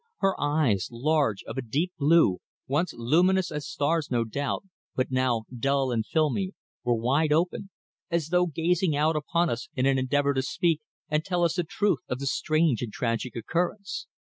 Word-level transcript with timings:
Her 0.17 0.33
eyes 0.41 0.87
large, 0.91 1.43
of 1.43 1.59
a 1.59 1.61
deep 1.61 1.91
blue, 1.99 2.39
once 2.67 2.91
luminous 2.91 3.51
as 3.51 3.67
stars 3.67 4.09
no 4.09 4.23
doubt, 4.23 4.63
but 4.95 5.11
now 5.11 5.43
dull 5.55 5.91
and 5.91 6.03
filmy, 6.03 6.53
were 6.83 6.95
wide 6.95 7.31
open, 7.31 7.69
as 8.09 8.29
though 8.29 8.47
gazing 8.47 8.95
out 8.95 9.15
upon 9.15 9.51
us 9.51 9.69
in 9.75 9.85
an 9.85 9.99
endeavour 9.99 10.33
to 10.33 10.41
speak 10.41 10.81
and 11.07 11.23
tell 11.23 11.43
us 11.43 11.53
the 11.53 11.63
truth 11.63 11.99
of 12.09 12.17
the 12.17 12.25
strange 12.25 12.81
and 12.81 12.91
tragic 12.91 13.35
occurrence. 13.35 14.07